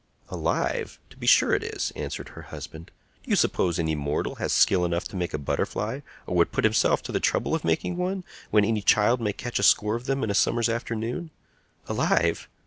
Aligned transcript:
"Alive? 0.29 0.97
To 1.11 1.15
be 1.17 1.27
sure 1.27 1.53
it 1.53 1.61
is," 1.61 1.91
answered 1.95 2.29
her 2.29 2.41
husband. 2.49 2.89
"Do 3.23 3.29
you 3.29 3.35
suppose 3.35 3.77
any 3.77 3.93
mortal 3.93 4.33
has 4.41 4.51
skill 4.51 4.83
enough 4.83 5.03
to 5.09 5.15
make 5.15 5.31
a 5.31 5.37
butterfly, 5.37 5.99
or 6.25 6.35
would 6.35 6.51
put 6.51 6.63
himself 6.63 7.03
to 7.03 7.11
the 7.11 7.19
trouble 7.19 7.53
of 7.53 7.63
making 7.63 7.97
one, 7.97 8.23
when 8.49 8.65
any 8.65 8.81
child 8.81 9.21
may 9.21 9.31
catch 9.31 9.59
a 9.59 9.63
score 9.63 9.93
of 9.95 10.07
them 10.07 10.23
in 10.23 10.31
a 10.31 10.33
summer's 10.33 10.69
afternoon? 10.69 11.29
Alive? 11.87 12.47